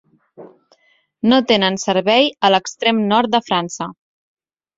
[1.33, 3.91] No tenen servei a l'extrem nord de França.